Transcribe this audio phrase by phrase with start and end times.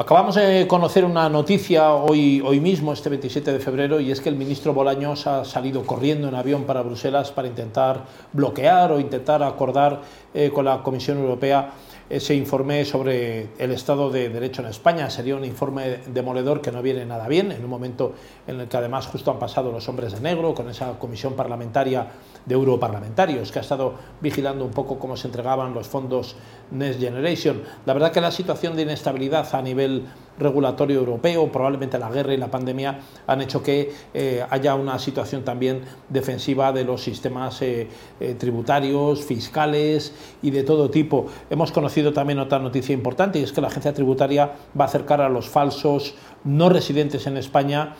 [0.00, 4.30] Acabamos de conocer una noticia hoy, hoy mismo, este 27 de febrero, y es que
[4.30, 9.42] el ministro Bolaños ha salido corriendo en avión para Bruselas para intentar bloquear o intentar
[9.42, 10.00] acordar
[10.32, 11.72] eh, con la Comisión Europea
[12.10, 15.08] ese informe sobre el Estado de Derecho en España.
[15.08, 18.14] Sería un informe demoledor que no viene nada bien, en un momento
[18.48, 22.08] en el que además justo han pasado los hombres de negro con esa comisión parlamentaria
[22.44, 26.34] de europarlamentarios que ha estado vigilando un poco cómo se entregaban los fondos
[26.72, 27.62] Next Generation.
[27.86, 30.04] La verdad que la situación de inestabilidad a nivel
[30.40, 35.44] regulatorio europeo, probablemente la guerra y la pandemia, han hecho que eh, haya una situación
[35.44, 40.12] también defensiva de los sistemas eh, eh, tributarios, fiscales
[40.42, 41.26] y de todo tipo.
[41.50, 45.20] Hemos conocido también otra noticia importante y es que la agencia tributaria va a acercar
[45.20, 47.94] a los falsos no residentes en España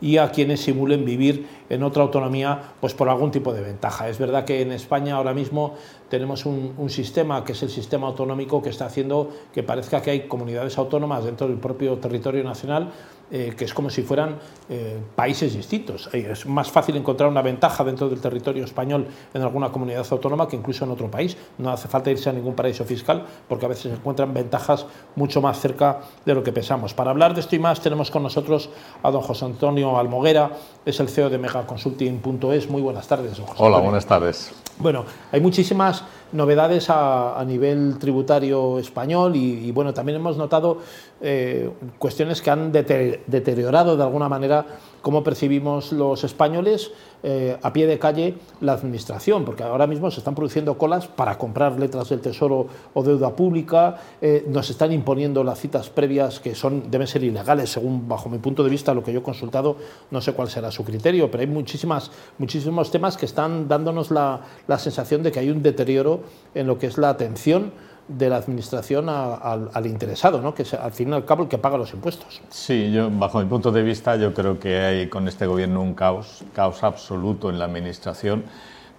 [0.00, 4.08] y a quienes simulen vivir en otra autonomía pues por algún tipo de ventaja.
[4.08, 5.74] Es verdad que en España ahora mismo
[6.08, 10.10] tenemos un, un, sistema que es el sistema autonómico que está haciendo que parezca que
[10.10, 12.92] hay comunidades autónomas dentro del propio territorio nacional
[13.28, 14.38] eh, que es como si fueran
[14.68, 16.08] eh, países distintos.
[16.12, 20.46] Eh, es más fácil encontrar una ventaja dentro del territorio español en alguna comunidad autónoma
[20.46, 21.36] que incluso en otro país.
[21.58, 25.40] No hace falta irse a ningún paraíso fiscal porque a veces se encuentran ventajas mucho
[25.40, 26.94] más cerca de lo que pensamos.
[26.94, 28.70] Para hablar de esto y más tenemos con nosotros
[29.02, 30.52] a don José Antonio Almoguera,
[30.84, 32.70] es el CEO de megaconsulting.es.
[32.70, 33.60] Muy buenas tardes, don José.
[33.60, 34.54] Hola, buenas tardes.
[34.78, 40.78] Bueno, hay muchísimas novedades a, nivel tributario español y, bueno, también hemos notado
[41.20, 44.66] eh, cuestiones que han deteriorado de alguna manera
[45.06, 46.90] cómo percibimos los españoles
[47.22, 51.38] eh, a pie de calle la administración, porque ahora mismo se están produciendo colas para
[51.38, 56.54] comprar letras del Tesoro o deuda pública, eh, nos están imponiendo las citas previas que
[56.54, 59.76] son, deben ser ilegales, según bajo mi punto de vista, lo que yo he consultado,
[60.10, 64.40] no sé cuál será su criterio, pero hay muchísimas, muchísimos temas que están dándonos la,
[64.66, 66.15] la sensación de que hay un deterioro
[66.54, 67.72] en lo que es la atención
[68.08, 70.54] de la administración al interesado, ¿no?
[70.54, 72.40] que es al fin y al cabo el que paga los impuestos.
[72.50, 75.94] Sí, yo bajo mi punto de vista yo creo que hay con este gobierno un
[75.94, 78.44] caos, caos absoluto en la administración.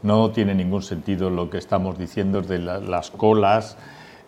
[0.03, 3.77] No tiene ningún sentido lo que estamos diciendo de las colas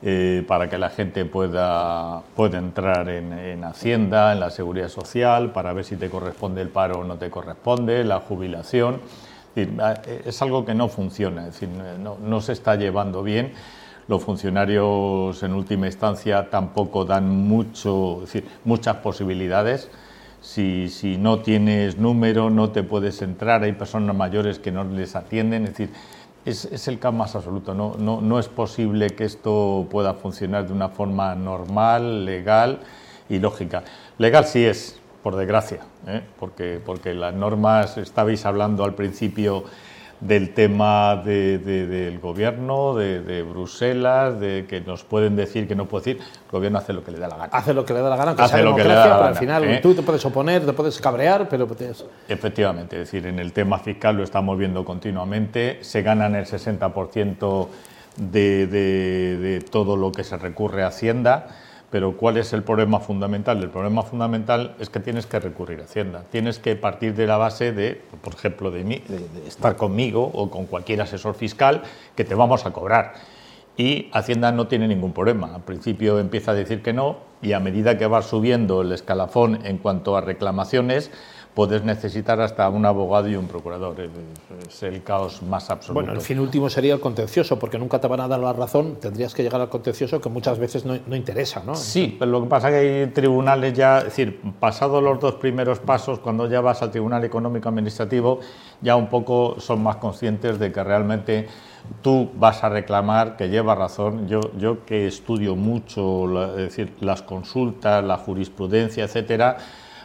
[0.02, 5.52] eh, para que la gente pueda, pueda entrar en, en, Hacienda, en la Seguridad Social,
[5.52, 9.02] para ver si te corresponde el paro o no te corresponde, la jubilación.
[10.25, 13.53] Es algo que no funciona, es decir, no, se está llevando bien
[14.09, 19.88] los funcionarios en última instancia tampoco dan mucho, decir, muchas posibilidades.
[20.42, 20.90] Si,
[21.20, 25.70] no tienes número, no te puedes entrar, hay personas mayores que no les atienden, es
[25.70, 25.91] decir,
[26.44, 27.76] es, el caso más absoluto.
[27.76, 32.80] No, no, es posible que esto pueda funcionar de una forma normal, legal
[33.30, 33.84] y lógica.
[34.18, 36.22] Legal sí es, por desgracia, ¿eh?
[36.40, 39.63] porque, porque las normas, estabais hablando al principio
[40.19, 46.23] del tema del gobierno, de, Bruselas, de que nos pueden decir que no puede decir,
[46.45, 47.50] el gobierno hace lo que le da la gana.
[47.53, 49.28] Hace lo que le da la gana, que hace lo que le da la gana.
[49.28, 49.79] Al final ¿eh?
[49.84, 51.67] tú te puedes oponer, te puedes cabrear, pero...
[51.67, 52.03] Puedes...
[52.28, 57.67] Efectivamente, es decir, en el tema fiscal lo estamos viendo continuamente, se ganan el 60%
[58.17, 61.50] de, de todo lo que se recurre a Hacienda
[61.90, 63.62] pero ¿cuál es el problema fundamental?
[63.64, 66.24] El problema fundamental es que tienes que recurrir a Hacienda.
[66.32, 69.02] Tienes que partir de la base de, por ejemplo, de,
[69.48, 71.82] estar conmigo o con cualquier asesor fiscal
[72.16, 73.14] que te vamos a cobrar.
[73.76, 75.56] Y Hacienda no tiene ningún problema.
[75.56, 79.66] Al principio empieza a decir que no y a medida que va subiendo el escalafón
[79.66, 81.12] en cuanto a reclamaciones,
[81.59, 83.94] puedes necesitar hasta un abogado y un procurador.
[84.66, 86.06] Es el caos más absoluto.
[86.06, 88.96] Bueno, el fin último sería el contencioso, porque nunca te van a dar la razón,
[88.96, 91.75] tendrías que llegar al contencioso que muchas veces no, no interesa, ¿no?
[91.75, 95.36] Sí, pero lo que pasa es que hay tribunales ya, es decir, pasados los dos
[95.36, 98.40] primeros pasos, cuando ya vas al Tribunal Económico Administrativo,
[98.80, 101.50] ya un poco son más conscientes de que realmente
[102.02, 104.30] tú vas a reclamar que lleva razón.
[104.30, 109.58] Yo, yo que estudio mucho, es decir, las consultas, la jurisprudencia, etcétera,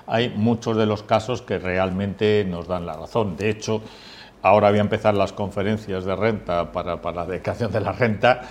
[0.06, 3.36] hay muchos de los casos que realmente nos dan la razón.
[3.36, 3.82] De hecho,
[4.42, 8.42] ahora voy a empezar las conferencias de renta para, la declaración de la renta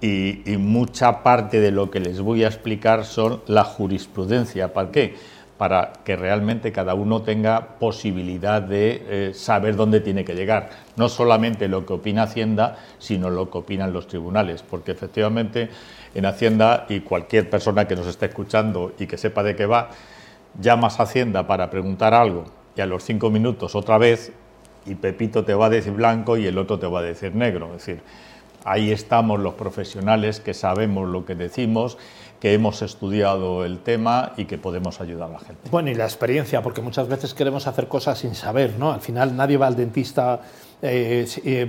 [0.00, 4.72] y, mucha parte de lo que les voy a explicar son la jurisprudencia.
[4.72, 5.16] ¿Para qué?
[5.56, 10.70] Para que realmente cada uno tenga posibilidad de eh, saber dónde tiene que llegar.
[10.96, 14.62] No solamente lo que opina Hacienda, sino lo que opinan los tribunales.
[14.62, 15.68] Porque efectivamente
[16.14, 19.90] en Hacienda, y cualquier persona que nos esté escuchando y que sepa de qué va,
[20.60, 22.44] llamas a Hacienda para preguntar algo
[22.76, 24.32] y a los cinco minutos otra vez
[24.86, 27.66] y Pepito te va a decir blanco y el otro te va a decir negro.
[27.76, 28.02] Es decir,
[28.64, 31.98] ahí estamos los profesionales que sabemos lo que decimos,
[32.40, 35.68] que hemos estudiado el tema y que podemos ayudar a la gente.
[35.70, 38.92] Bueno, y la experiencia, porque muchas veces queremos hacer cosas sin saber, ¿no?
[38.92, 40.40] Al final nadie va al dentista
[40.80, 41.68] eh, eh,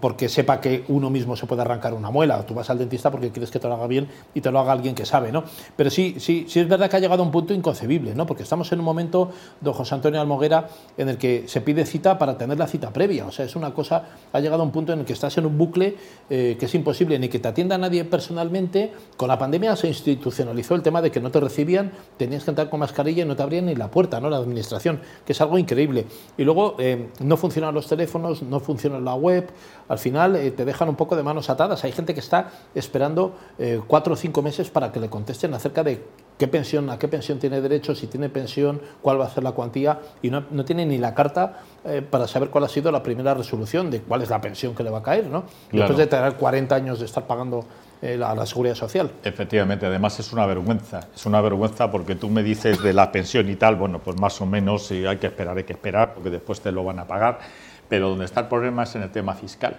[0.00, 2.44] porque sepa que uno mismo se puede arrancar una muela.
[2.46, 4.72] Tú vas al dentista porque quieres que te lo haga bien y te lo haga
[4.72, 5.44] alguien que sabe, ¿no?
[5.76, 8.26] Pero sí, sí, sí es verdad que ha llegado a un punto inconcebible, ¿no?
[8.26, 9.30] Porque estamos en un momento,
[9.60, 13.26] don José Antonio Almoguera, en el que se pide cita para tener la cita previa.
[13.26, 15.46] O sea, es una cosa, ha llegado a un punto en el que estás en
[15.46, 15.96] un bucle
[16.28, 18.92] que es imposible ni que te atienda nadie personalmente.
[19.16, 22.70] Con la pandemia se institucionalizó el tema de que no te recibían, tenías que entrar
[22.70, 24.30] con mascarilla y no te abrían ni la puerta, ¿no?
[24.30, 26.06] La administración, que es algo increíble.
[26.38, 26.76] Y luego
[27.20, 29.50] no funcionan los teléfonos, no funciona la web,
[29.88, 31.84] al final eh, te dejan un poco de manos atadas.
[31.84, 35.82] Hay gente que está esperando eh, cuatro o cinco meses para que le contesten acerca
[35.82, 36.02] de
[36.38, 39.52] qué pensión, a qué pensión tiene derecho, si tiene pensión, cuál va a ser la
[39.52, 43.02] cuantía, y no, no tiene ni la carta eh, para saber cuál ha sido la
[43.02, 45.44] primera resolución de cuál es la pensión que le va a caer, ¿no?
[45.70, 47.64] Después de tener 40 años de estar pagando
[48.02, 49.10] la, la, seguridad social.
[49.24, 53.48] Efectivamente, además es una vergüenza, es una vergüenza porque tú me dices de la pensión
[53.48, 56.28] y tal, bueno, pues más o menos si hay que esperar, hay que esperar, porque
[56.28, 57.38] después te lo van a pagar
[57.88, 59.76] pero donde está el problema es en el tema fiscal.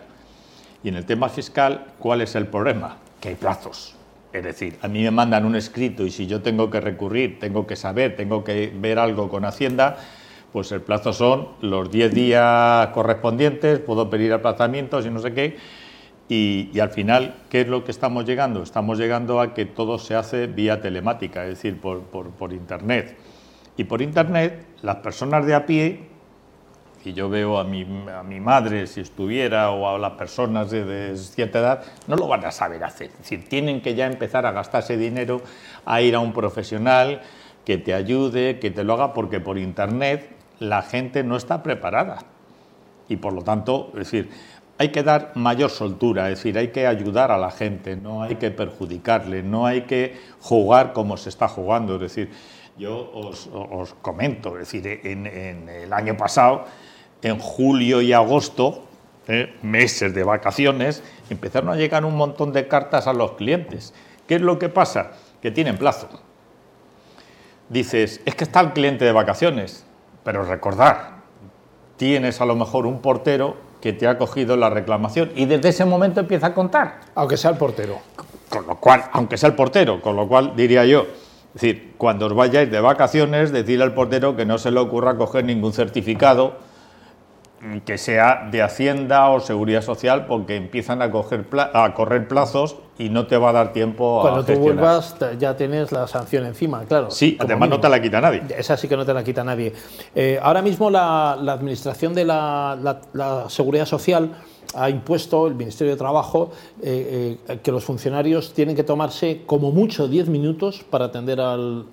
[0.83, 2.97] Y en el tema fiscal, ¿cuál es el problema?
[3.19, 3.95] Que hay plazos.
[4.33, 7.65] Es decir, a mí me mandan un escrito y si yo tengo que recurrir, tengo
[7.65, 9.97] que saber, tengo que ver algo con Hacienda,
[10.51, 15.57] pues el plazo son los 10 días correspondientes, puedo pedir aplazamientos y no sé qué.
[16.29, 18.61] Y, al final, ¿qué es lo que estamos llegando?
[18.61, 23.15] Estamos llegando a que todo se hace vía telemática, es decir, por, por Internet.
[23.77, 26.01] Y por Internet, las personas de a pie
[27.03, 31.15] y yo veo a mi, a mi madre, si estuviera, o a las personas de,
[31.15, 33.11] cierta edad, no lo van a saber hacer.
[33.11, 35.41] Es decir, tienen que ya empezar a gastarse dinero,
[35.85, 37.21] a ir a un profesional
[37.63, 40.29] que te ayude, que te lo haga, porque por Internet
[40.59, 42.19] la gente no está preparada.
[43.07, 44.29] Y por lo tanto, es decir,
[44.77, 48.35] hay que dar mayor soltura, es decir, hay que ayudar a la gente, no hay
[48.35, 51.95] que perjudicarle, no hay que jugar como se está jugando.
[51.95, 52.31] Es decir,
[52.77, 56.65] yo os, os comento, es decir, en, en el año pasado
[57.21, 58.83] en julio y agosto,
[59.27, 63.93] eh, meses de vacaciones, empezaron a llegar un montón de cartas a los clientes.
[64.27, 65.11] ¿Qué es lo que pasa?
[65.41, 66.07] Que tienen plazo.
[67.69, 69.85] Dices, es que está el cliente de vacaciones,
[70.23, 71.17] pero recordar,
[71.97, 75.85] tienes a lo mejor un portero que te ha cogido la reclamación y desde ese
[75.85, 77.01] momento empieza a contar.
[77.15, 77.99] Aunque sea el portero.
[78.49, 81.05] Con lo cual, aunque sea el portero, con lo cual diría yo,
[81.55, 85.17] es decir, cuando os vayáis de vacaciones, decirle al portero que no se le ocurra
[85.17, 86.57] coger ningún certificado
[87.85, 93.09] que sea de Hacienda o Seguridad Social porque empiezan a, coger a correr plazos y
[93.09, 96.45] no te va a dar tiempo Cuando a Cuando tú vuelvas ya tienes la sanción
[96.45, 97.09] encima, claro.
[97.09, 98.43] Sí, además no te la quita nadie.
[98.55, 99.73] Esa sí que no te la quita nadie.
[100.13, 102.99] Eh, ahora mismo la, Administración de la,
[103.49, 104.31] Seguridad Social
[104.73, 109.71] ha impuesto, el Ministerio de Trabajo, eh, eh, que los funcionarios tienen que tomarse como
[109.71, 111.85] mucho 10 minutos para atender al,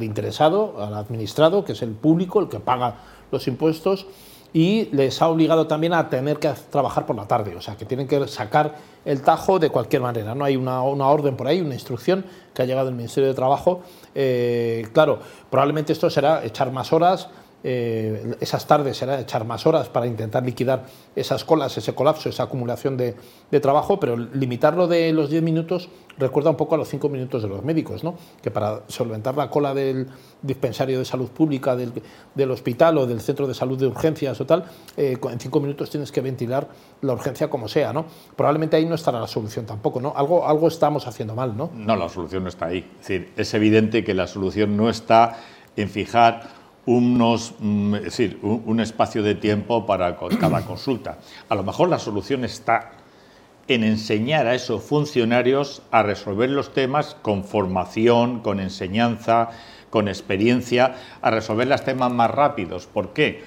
[0.00, 2.96] interesado, al administrado, que es el público, el que paga
[3.30, 4.06] los impuestos,
[4.54, 7.86] y les ha obligado también a tener que trabajar por la tarde, o sea, que
[7.86, 10.34] tienen que sacar el tajo de cualquier manera.
[10.34, 13.80] No hay una, orden por ahí, una instrucción que ha llegado del Ministerio de Trabajo.
[14.14, 15.20] Eh, claro,
[15.50, 17.28] probablemente esto será echar más horas,
[17.64, 22.44] eh, esas tardes será echar más horas para intentar liquidar esas colas, ese colapso, esa
[22.44, 23.14] acumulación de,
[23.60, 25.88] trabajo, pero limitarlo de los 10 minutos
[26.18, 28.16] recuerda un poco a los 5 minutos de los médicos, ¿no?
[28.42, 30.08] que para solventar la cola del
[30.40, 34.64] dispensario de salud pública, del, hospital o del centro de salud de urgencias o tal,
[34.96, 36.68] eh, en 5 minutos tienes que ventilar
[37.02, 37.92] la urgencia como sea.
[37.92, 38.06] ¿no?
[38.36, 40.12] Probablemente ahí no estará la solución tampoco, ¿no?
[40.16, 41.56] algo, algo estamos haciendo mal.
[41.56, 41.70] ¿no?
[41.74, 42.90] no, la solución no está ahí.
[43.00, 45.36] Es, decir, es evidente que la solución no está
[45.76, 51.18] en fijar unos, mm, es decir, un, espacio de tiempo para cada consulta.
[51.48, 52.92] A lo mejor la solución está
[53.68, 59.50] en enseñar a esos funcionarios a resolver los temas con formación, con enseñanza,
[59.90, 62.86] con experiencia, a resolver los temas más rápidos.
[62.86, 63.44] ¿Por qué?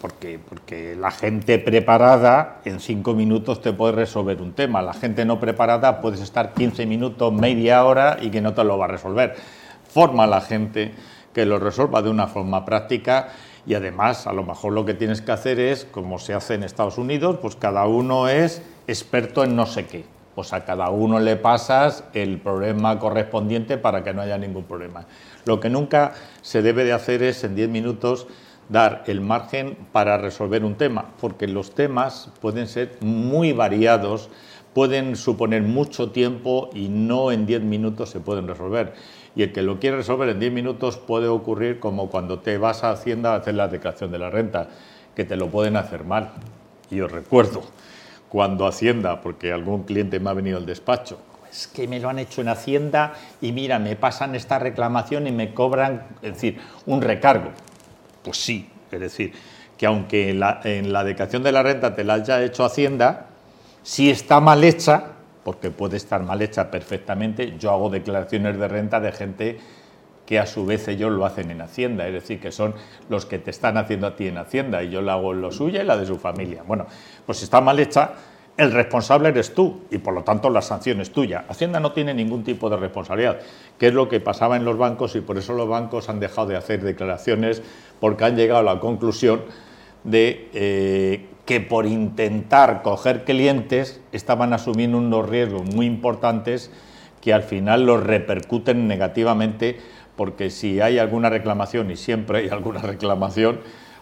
[0.00, 4.82] Porque, porque la gente preparada en cinco minutos te puede resolver un tema.
[4.82, 8.78] La gente no preparada puedes estar 15 minutos, media hora y que no te lo
[8.78, 9.34] va a resolver.
[9.88, 10.94] Forma a la gente
[11.32, 13.28] que lo resuelva de una forma práctica
[13.66, 16.64] y además a lo mejor lo que tienes que hacer es, como se hace en
[16.64, 20.04] Estados Unidos, pues cada uno es experto en no sé qué.
[20.34, 25.04] Pues a cada uno le pasas el problema correspondiente para que no haya ningún problema.
[25.44, 28.26] Lo que nunca se debe de hacer es en 10 minutos
[28.68, 34.30] dar el margen para resolver un tema, porque los temas pueden ser muy variados,
[34.72, 38.94] pueden suponer mucho tiempo y no en 10 minutos se pueden resolver
[39.36, 42.84] y el que lo quiere resolver en 10 minutos puede ocurrir como cuando te vas
[42.84, 44.68] a Hacienda a hacer la declaración de la renta,
[45.14, 46.32] que te lo pueden hacer mal.
[46.90, 47.62] Y os recuerdo,
[48.28, 51.18] cuando Hacienda, porque algún cliente me ha venido al despacho,
[51.50, 55.32] es que me lo han hecho en Hacienda y mira, me pasan esta reclamación y
[55.32, 57.50] me cobran, es decir, un recargo.
[58.22, 59.32] Pues sí, es decir,
[59.76, 63.26] que aunque en la, en la declaración de la renta te la haya hecho Hacienda,
[63.82, 65.12] si está mal hecha,
[65.44, 69.58] porque puede estar mal hecha perfectamente, yo hago declaraciones de renta de gente
[70.26, 72.74] que a su vez ellos lo hacen en Hacienda, es decir, que son
[73.08, 75.50] los que te están haciendo a ti en Hacienda y yo la hago en lo
[75.50, 76.62] suya y la de su familia.
[76.64, 76.86] Bueno,
[77.26, 78.12] pues si está mal hecha,
[78.56, 81.46] el responsable eres tú y por lo tanto la sanción es tuya.
[81.48, 83.40] Hacienda no tiene ningún tipo de responsabilidad,
[83.78, 86.48] que es lo que pasaba en los bancos y por eso los bancos han dejado
[86.48, 87.62] de hacer declaraciones
[87.98, 89.42] porque han llegado a la conclusión
[90.04, 96.70] de eh, que por intentar coger clientes estaban asumiendo unos riesgos muy importantes
[97.20, 99.80] que al final los repercuten negativamente
[100.14, 103.58] porque si hay alguna reclamación, y siempre hay alguna reclamación,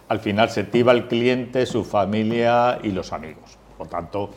[0.09, 3.57] al final se tiba el cliente, su familia y los amigos.
[3.79, 4.29] Por tanto,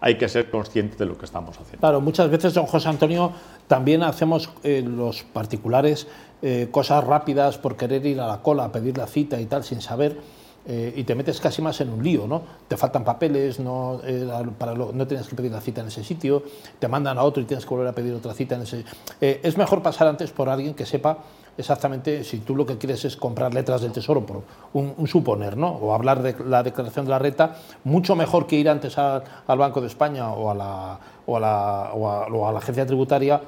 [0.00, 1.80] hay que ser conscientes de lo que estamos haciendo.
[1.80, 3.32] Claro, muchas veces, don José Antonio,
[3.66, 6.06] también hacemos eh, los particulares
[6.42, 9.64] eh, cosas rápidas por querer ir a la cola a pedir la cita y tal,
[9.64, 12.42] sin saber eh, y te metes casi más en un lío, ¿no?
[12.68, 16.42] Te faltan papeles, no, eh, para no tienes que pedir la cita en ese sitio,
[16.78, 18.84] te mandan a otro y tienes que volver a pedir otra cita en ese...
[19.20, 21.18] Eh, es mejor pasar antes por alguien que sepa
[21.56, 24.42] exactamente si tú lo que quieres es comprar letras del tesoro, por
[24.74, 25.68] un, suponer, ¿no?
[25.70, 29.80] O hablar de la declaración de la renta, mucho mejor que ir antes al Banco
[29.80, 33.40] de España o a la, o a la, o a la agencia tributaria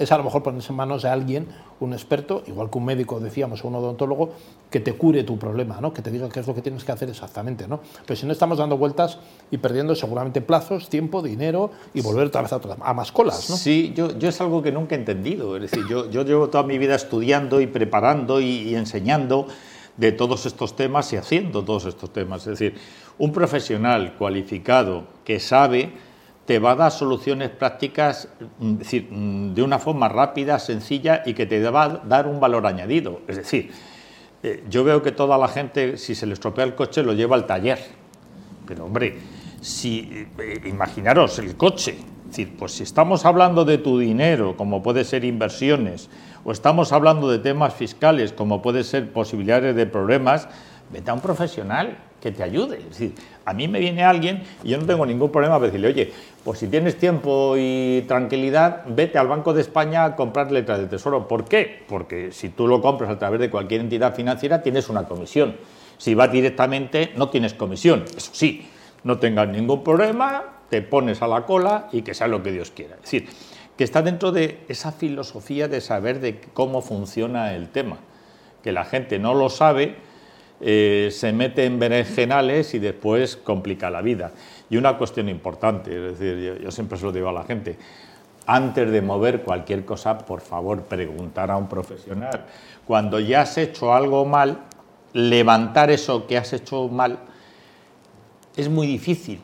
[0.00, 1.46] es a lo mejor ponerse en manos de alguien,
[1.78, 4.30] un experto, igual que un médico, decíamos, o un odontólogo,
[4.70, 5.92] que te cure tu problema, ¿no?
[5.92, 7.68] que te diga qué es lo que tienes que hacer exactamente.
[7.68, 7.80] ¿no?
[8.06, 9.18] Pero si no estamos dando vueltas
[9.50, 13.50] y perdiendo seguramente plazos, tiempo, dinero y volver otra vez a, a más colas.
[13.50, 13.56] ¿no?
[13.56, 15.54] Sí, yo, yo es algo que nunca he entendido.
[15.56, 19.46] Es decir, yo, yo llevo toda mi vida estudiando y preparando y enseñando
[19.98, 22.46] de todos estos temas y haciendo todos estos temas.
[22.46, 22.74] Es decir,
[23.18, 25.92] un profesional cualificado que sabe
[26.50, 28.26] te va a dar soluciones prácticas
[28.58, 28.74] mm,
[29.08, 33.20] mm, de una forma rápida, sencilla y que te va a dar un valor añadido.
[33.28, 33.70] Es decir,
[34.42, 37.36] eh, yo veo que toda la gente, si se le estropea el coche, lo lleva
[37.36, 37.78] al taller.
[38.66, 39.16] Pero hombre,
[39.60, 45.04] si eh, imaginaros el coche, decir, pues si estamos hablando de tu dinero, como puede
[45.04, 46.10] ser inversiones,
[46.42, 50.48] o estamos hablando de temas fiscales, como puede ser posibilidades de problemas,
[50.90, 52.78] vete a un profesional que te ayude.
[52.78, 55.88] Es decir, a mí me viene alguien y yo no tengo ningún problema para decirle,
[55.88, 56.12] oye,
[56.44, 60.88] pues si tienes tiempo y tranquilidad, vete al Banco de España a comprar letras del
[60.88, 61.26] Tesoro.
[61.26, 61.82] ¿Por qué?
[61.88, 65.56] Porque si tú lo compras a través de cualquier entidad financiera, tienes una comisión.
[65.98, 68.04] Si vas directamente, no tienes comisión.
[68.16, 68.66] Eso sí,
[69.04, 72.70] no tengas ningún problema, te pones a la cola y que sea lo que Dios
[72.70, 72.94] quiera.
[72.96, 73.28] Es decir,
[73.76, 77.98] que está dentro de esa filosofía de saber de cómo funciona el tema.
[78.62, 79.96] Que la gente no lo sabe
[80.60, 84.32] eh, se mete en berenjenales y después complica la vida.
[84.68, 87.78] Y una cuestión importante, es decir, yo, siempre se lo digo a la gente,
[88.46, 92.46] antes de mover cualquier cosa, por favor, preguntar a un profesional.
[92.86, 94.64] Cuando ya has hecho algo mal,
[95.12, 97.18] levantar eso que has hecho mal
[98.56, 99.40] es muy difícil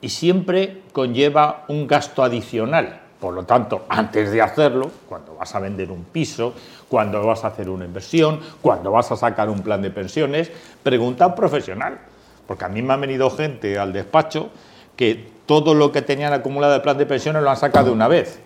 [0.00, 3.00] y siempre conlleva un gasto adicional.
[3.20, 6.54] Por lo tanto, antes de hacerlo, cuando vas a vender un piso,
[6.88, 10.50] cuando vas a hacer una inversión, cuando vas a sacar un plan de pensiones,
[10.82, 11.98] pregunta a un profesional.
[12.46, 14.50] Porque a mí me ha venido gente al despacho
[14.96, 18.08] que todo lo que tenían acumulado de plan de pensiones lo han sacado de una
[18.08, 18.40] vez.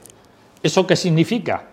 [0.62, 1.64] ¿Eso qué significa?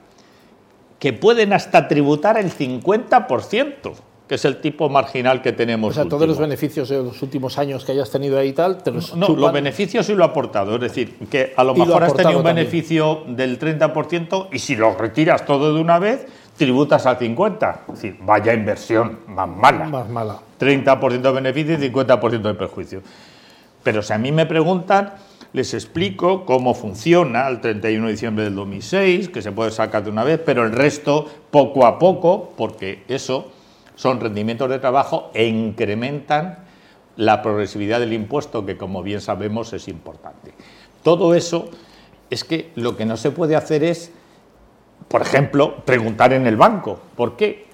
[1.00, 3.94] Que pueden hasta tributar el 50%
[4.30, 5.90] que es el tipo marginal que tenemos.
[5.90, 8.84] O sea, todos los beneficios de los últimos años que hayas tenido ahí y tal,
[8.84, 10.76] te los No, los beneficios sí lo ha aportado.
[10.76, 14.96] Es decir, que a lo mejor has tenido un beneficio del 30% y si lo
[14.96, 17.80] retiras todo de una vez, tributas al 50%.
[17.88, 19.86] Es decir, vaya inversión más mala.
[19.86, 20.38] Más mala.
[20.60, 23.02] 30% de beneficio y 50% de perjuicio.
[23.82, 25.14] Pero si a mí me preguntan,
[25.54, 30.12] les explico cómo funciona el 31 de diciembre del 2006, que se puede sacar de
[30.12, 33.54] una vez, pero el resto poco a poco, porque eso
[34.00, 36.60] son rendimientos de trabajo e incrementan
[37.18, 40.54] la progresividad del impuesto, que como bien sabemos es importante.
[41.04, 41.70] Todo eso
[42.30, 44.14] es que lo que no se puede hacer es,
[45.10, 46.98] por ejemplo, preguntar en el banco.
[47.18, 47.66] ¿Por qué?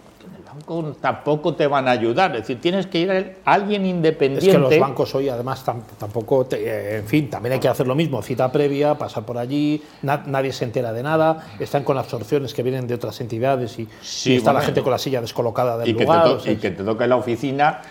[1.01, 2.35] Tampoco te van a ayudar.
[2.35, 4.47] Es decir, tienes que ir a alguien independiente.
[4.47, 7.95] Es que los bancos hoy, además, tampoco, eh, en fin, también hay que hacer lo
[7.95, 8.21] mismo.
[8.21, 12.87] Cita previa, pasar por allí, nadie se entera de nada, están con absorciones que vienen
[12.87, 13.87] de otras entidades y,
[14.35, 16.37] está la gente con la silla descolocada del y lugar.
[16.37, 17.81] Que te y que te toque la oficina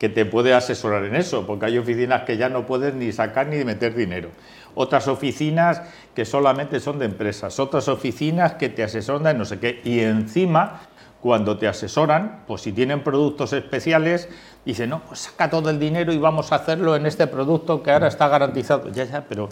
[0.00, 3.48] que te puede asesorar en eso, porque hay oficinas que ya no puedes ni sacar
[3.48, 4.30] ni meter dinero.
[4.74, 5.82] Otras oficinas
[6.14, 10.80] que solamente son de empresas, otras oficinas que te asesoran no sé qué, y encima
[11.20, 14.28] cuando te asesoran, pues si tienen productos especiales,
[14.64, 17.90] dicen, no, pues saca todo el dinero y vamos a hacerlo en este producto que
[17.90, 18.90] ahora está garantizado.
[18.90, 19.48] Ya, ya, pero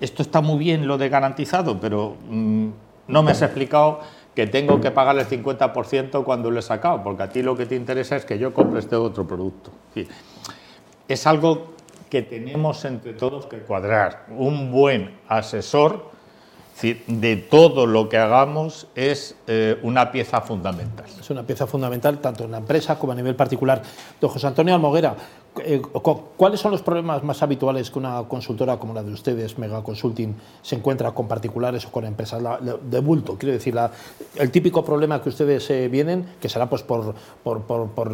[0.00, 2.68] esto está muy bien lo de garantizado, pero mm,
[3.08, 4.00] no me has explicado
[4.34, 7.66] que tengo que pagar el 50% cuando lo he sacado, porque a ti lo que
[7.66, 9.72] te interesa es que yo compre este otro producto.
[11.08, 11.72] Es algo
[12.08, 14.26] que tenemos entre todos que cuadrar.
[14.30, 16.12] Un buen asesor
[16.82, 21.06] de todo lo que hagamos es eh, una pieza fundamental.
[21.18, 23.82] Es una pieza fundamental tanto en la empresa como a nivel particular.
[24.20, 25.16] Don José Antonio Almoguera,
[26.36, 30.34] ¿cuáles son los problemas más habituales que una consultora como la de ustedes, Mega Consulting,
[30.62, 32.42] se encuentra con particulares o con empresas
[32.82, 33.36] de bulto?
[33.36, 33.76] Quiero decir,
[34.36, 37.14] el típico problema que ustedes eh, vienen, que será pues por,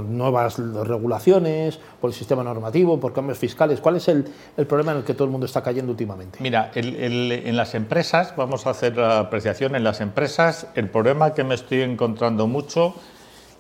[0.07, 3.81] nuevas regulaciones, por el sistema normativo, por cambios fiscales.
[3.81, 4.25] ¿Cuál es el,
[4.67, 6.39] problema en el que todo el mundo está cayendo últimamente?
[6.41, 11.45] Mira, en las empresas, vamos a hacer la apreciación, en las empresas el problema que
[11.45, 12.95] me estoy encontrando mucho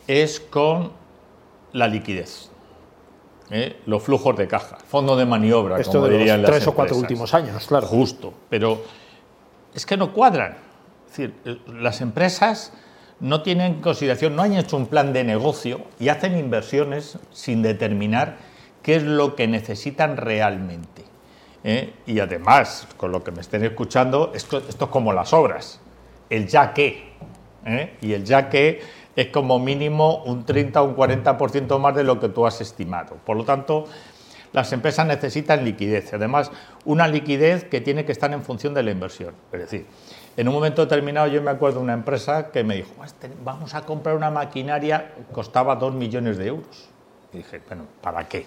[0.07, 0.93] es con
[1.73, 2.53] la liquidez.
[3.50, 3.80] ¿Eh?
[3.86, 7.34] los flujos de caja, fondo de maniobra, Esto como de los tres o cuatro últimos
[7.34, 7.86] años, claro.
[7.86, 8.82] Justo, pero
[9.74, 10.56] es que no cuadran.
[11.06, 12.72] Es decir, eh, las empresas
[13.20, 18.36] no tienen consideración, no han hecho un plan de negocio y hacen inversiones sin determinar
[18.82, 21.04] qué es lo que necesitan realmente.
[21.62, 21.94] ¿eh?
[22.06, 25.80] Y además, con lo que me estén escuchando, esto, esto es como las obras,
[26.30, 27.14] el ya qué.
[28.02, 28.82] Y el ya qué
[29.16, 33.16] es como mínimo un 30 o un 40% más de lo que tú has estimado.
[33.25, 33.85] Por lo tanto,
[34.52, 36.14] las empresas necesitan liquidez.
[36.14, 36.50] Además,
[36.85, 39.35] una liquidez que tiene que estar en función de la inversión.
[39.52, 39.87] Es decir,
[40.37, 42.90] en un momento determinado yo me acuerdo de una empresa que me dijo,
[43.44, 46.88] vamos a comprar una maquinaria, costaba 2 millones de euros.
[47.33, 48.47] Y dije, bueno, ¿para qué?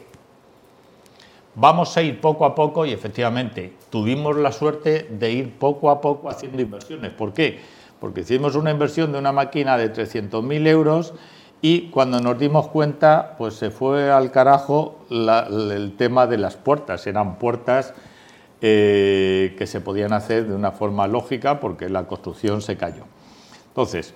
[1.55, 5.99] Vamos a ir poco a poco y efectivamente tuvimos la suerte de ir poco a
[5.99, 7.11] poco haciendo inversiones.
[7.11, 7.59] ¿Por qué?
[7.99, 11.13] Porque hicimos una inversión de una máquina de 300.000 euros
[11.61, 17.07] y cuando nos dimos cuenta, pues se fue al carajo el tema de las puertas.
[17.07, 17.93] Eran puertas
[18.61, 23.03] eh, que se podían hacer de una forma lógica porque la construcción se cayó.
[23.69, 24.13] Entonces,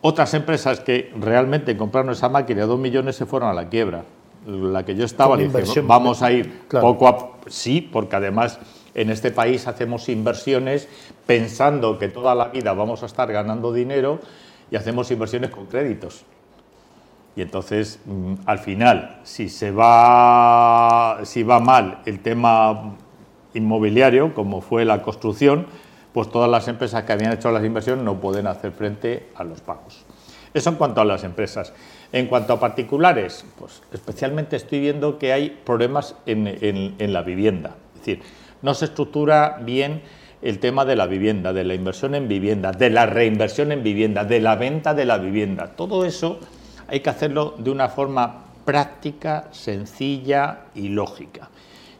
[0.00, 4.04] otras empresas que realmente compraron esa máquina de 2 millones se fueron a la quiebra.
[4.46, 7.30] La que yo estaba, dije, vamos a ir poco a...
[7.48, 8.60] Sí, porque además
[8.96, 10.88] en este país hacemos inversiones
[11.26, 14.20] pensando que toda la vida vamos a estar ganando dinero
[14.70, 16.24] y hacemos inversiones con créditos.
[17.36, 22.96] Y entonces, mm, al final, si se va, si va mal el tema
[23.52, 25.66] inmobiliario, como fue la construcción,
[26.14, 29.60] pues todas las empresas que habían hecho las inversiones no pueden hacer frente a los
[29.60, 30.06] pagos.
[30.54, 31.74] Eso en cuanto a las empresas.
[32.12, 36.46] En cuanto a particulares, pues especialmente estoy viendo que hay problemas en,
[36.98, 37.76] en la vivienda.
[37.92, 38.22] Es decir,
[38.66, 40.02] no se estructura bien
[40.42, 44.24] el tema de la vivienda, de la inversión en vivienda, de la reinversión en vivienda,
[44.24, 45.76] de la venta de la vivienda.
[45.76, 46.40] Todo eso
[46.88, 51.48] hay que hacerlo de una forma práctica, sencilla y lógica.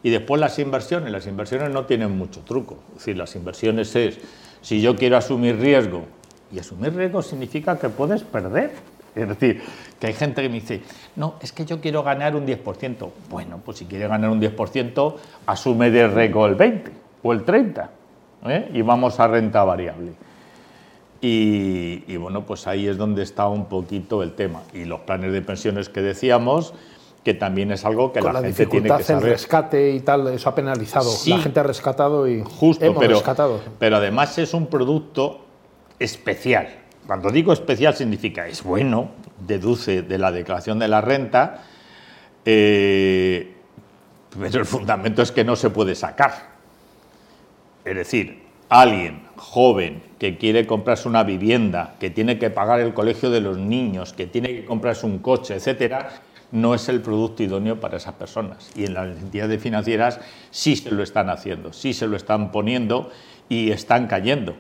[0.03, 2.79] Y después las inversiones, las inversiones no tienen mucho truco.
[2.89, 4.19] Es decir, las inversiones es,
[4.61, 6.07] si yo quiero asumir riesgo,
[6.53, 8.73] y asumir riesgo significa que puedes perder.
[9.15, 9.63] Es decir,
[10.07, 10.83] que hay gente que me dice,
[11.17, 13.11] no, es que yo quiero ganar un 10%.
[13.29, 15.15] Bueno, pues si quiere ganar un 10%,
[15.47, 16.91] asume de riesgo el 20%
[17.23, 17.89] o el 30%,
[18.47, 18.71] ¿eh?
[18.73, 20.13] y vamos a renta variable.
[21.21, 24.63] Y, bueno, pues ahí es donde está un poquito el tema.
[24.73, 26.73] Y los planes de pensiones que decíamos,
[27.25, 29.25] que también es algo que la, gente tiene que saber.
[29.25, 31.11] el rescate y tal, eso ha penalizado.
[31.27, 33.61] la gente ha rescatado y Justo, hemos pero, rescatado.
[33.81, 35.41] Pero además es un producto
[35.99, 36.69] especial
[37.07, 39.11] cuando digo especial significa es bueno,
[39.47, 41.63] deduce de la declaración de la renta,
[42.45, 43.55] eh,
[44.39, 46.57] pero el fundamento es que no se puede sacar.
[47.85, 53.31] Es decir, alguien joven que quiere comprarse una vivienda, que tiene que pagar el colegio
[53.31, 56.11] de los niños, que tiene que comprarse un coche, etcétera,
[56.53, 58.71] no es el producto idóneo para esas personas.
[58.75, 63.11] Y en las entidades financieras sí se lo están haciendo, sí se lo están poniendo
[63.49, 64.57] y están cayendo.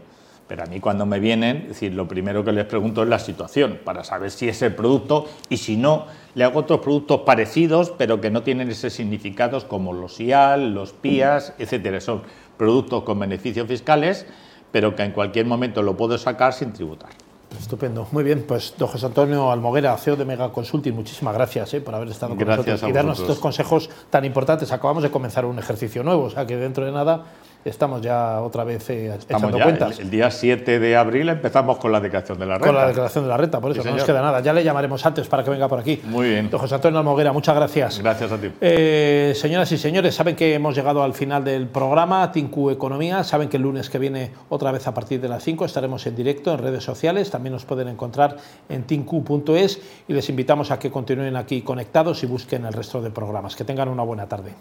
[0.48, 3.18] Pero a mí cuando me vienen, es decir, lo primero que les pregunto es la
[3.18, 7.92] situación, para saber si es el producto y si no, le hago otros productos parecidos,
[7.96, 12.00] pero que no tienen ese significados como los IAL, los PIAS, etcétera.
[12.00, 12.22] Son
[12.56, 14.26] productos con beneficios fiscales,
[14.70, 17.10] pero que en cualquier momento lo puedo sacar sin tributar.
[17.58, 18.44] Estupendo, muy bien.
[18.46, 22.36] Pues don José Antonio Almoguera, CEO de Mega Consulting, muchísimas gracias eh, por haber estado
[22.36, 24.72] con nosotros y darnos estos consejos tan importantes.
[24.72, 27.24] Acabamos de comenzar un ejercicio nuevo, o sea que dentro de nada
[27.68, 29.98] estamos ya otra vez eh, echando cuentas.
[29.98, 32.66] El, día 7 de abril empezamos con la declaración de la renta.
[32.66, 34.40] Con la declaración de la renta, por eso no nos queda nada.
[34.40, 36.00] Ya le llamaremos antes para que venga por aquí.
[36.04, 36.50] Muy bien.
[36.50, 37.98] Don José Antonio Almoguera, muchas gracias.
[37.98, 38.50] Gracias a ti.
[38.60, 43.24] Eh, señoras y señores, saben que hemos llegado al final del programa Tinku Economía.
[43.24, 46.14] Saben que el lunes que viene, otra vez a partir de las 5, estaremos en
[46.14, 47.30] directo en redes sociales.
[47.30, 48.36] También nos pueden encontrar
[48.68, 53.10] en tinku.es y les invitamos a que continúen aquí conectados y busquen el resto de
[53.10, 53.56] programas.
[53.56, 54.52] Que tengan una buena tarde.